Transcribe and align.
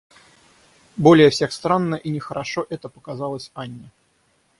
Более 0.97 1.29
всех 1.29 1.51
странно 1.53 1.93
и 1.93 2.09
нехорошо 2.09 2.65
это 2.71 2.89
показалось 2.89 3.51
Анне. 3.53 3.91